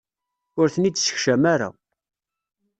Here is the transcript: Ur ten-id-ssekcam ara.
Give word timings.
Ur 0.59 0.67
ten-id-ssekcam 0.73 1.43
ara. 1.53 1.69